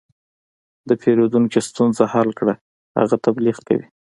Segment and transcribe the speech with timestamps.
[0.89, 2.53] د پیرودونکي ستونزه حل کړه،
[2.99, 3.85] هغه تبلیغ کوي.